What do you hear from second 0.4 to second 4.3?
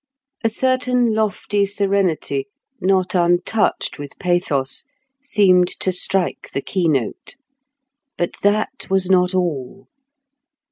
A certain lofty serenity, not untouched with